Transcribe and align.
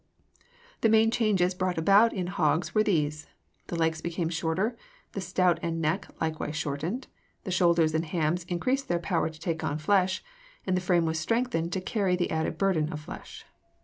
The 0.81 0.89
main 0.89 1.11
changes 1.11 1.53
brought 1.53 1.77
about 1.77 2.11
in 2.11 2.25
hogs 2.25 2.73
were 2.73 2.81
these: 2.81 3.27
the 3.67 3.75
legs 3.75 4.01
became 4.01 4.29
shorter, 4.29 4.75
the 5.11 5.21
snout 5.21 5.59
and 5.61 5.79
neck 5.79 6.07
likewise 6.19 6.55
shortened, 6.55 7.05
the 7.43 7.51
shoulders 7.51 7.93
and 7.93 8.05
hams 8.05 8.43
increased 8.45 8.87
their 8.87 8.97
power 8.97 9.29
to 9.29 9.39
take 9.39 9.63
on 9.63 9.77
flesh, 9.77 10.23
and 10.65 10.75
the 10.75 10.81
frame 10.81 11.05
was 11.05 11.19
strengthened 11.19 11.71
to 11.73 11.81
carry 11.81 12.15
the 12.15 12.31
added 12.31 12.57
burden 12.57 12.91
of 12.91 12.99
flesh. 12.99 13.45